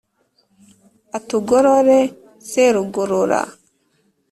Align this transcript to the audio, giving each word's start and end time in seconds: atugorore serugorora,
atugorore 1.17 1.99
serugorora, 2.49 3.41